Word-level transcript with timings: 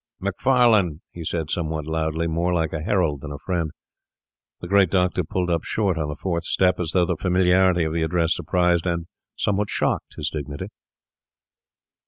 'Macfarlane!' 0.19 1.01
he 1.11 1.23
said 1.23 1.51
somewhat 1.51 1.85
loudly, 1.85 2.25
more 2.25 2.51
like 2.55 2.73
a 2.73 2.81
herald 2.81 3.21
than 3.21 3.31
a 3.31 3.37
friend. 3.37 3.69
The 4.59 4.67
great 4.67 4.89
doctor 4.89 5.23
pulled 5.23 5.51
up 5.51 5.63
short 5.63 5.95
on 5.99 6.07
the 6.09 6.15
fourth 6.15 6.43
step, 6.45 6.79
as 6.79 6.89
though 6.89 7.05
the 7.05 7.15
familiarity 7.15 7.83
of 7.83 7.93
the 7.93 8.01
address 8.01 8.33
surprised 8.35 8.87
and 8.87 9.05
somewhat 9.35 9.69
shocked 9.69 10.15
his 10.15 10.31
dignity. 10.31 10.69